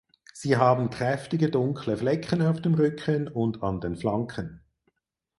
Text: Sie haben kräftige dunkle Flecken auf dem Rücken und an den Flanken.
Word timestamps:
Sie 0.33 0.57
haben 0.57 0.89
kräftige 0.89 1.51
dunkle 1.51 1.95
Flecken 1.95 2.41
auf 2.41 2.59
dem 2.59 2.73
Rücken 2.73 3.27
und 3.27 3.61
an 3.61 3.81
den 3.81 3.95
Flanken. 3.95 4.63